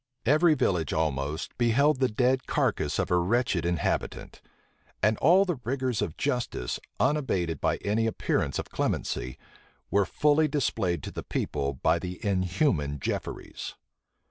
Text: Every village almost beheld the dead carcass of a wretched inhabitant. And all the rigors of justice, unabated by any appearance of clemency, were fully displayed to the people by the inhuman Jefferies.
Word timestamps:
Every 0.25 0.55
village 0.55 0.93
almost 0.93 1.55
beheld 1.59 1.99
the 1.99 2.07
dead 2.09 2.47
carcass 2.47 2.97
of 2.97 3.11
a 3.11 3.19
wretched 3.19 3.67
inhabitant. 3.67 4.41
And 5.03 5.15
all 5.19 5.45
the 5.45 5.59
rigors 5.63 6.01
of 6.01 6.17
justice, 6.17 6.79
unabated 6.99 7.61
by 7.61 7.75
any 7.85 8.07
appearance 8.07 8.57
of 8.57 8.71
clemency, 8.71 9.37
were 9.91 10.05
fully 10.07 10.47
displayed 10.47 11.03
to 11.03 11.11
the 11.11 11.21
people 11.21 11.73
by 11.75 11.99
the 11.99 12.19
inhuman 12.25 12.99
Jefferies. 12.99 13.75